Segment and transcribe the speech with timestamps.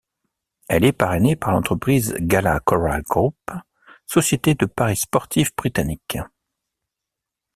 [0.67, 3.37] Elle est parrainée par l'entreprise Gala Coral Group,
[4.07, 6.17] société de paris sportifs britannique.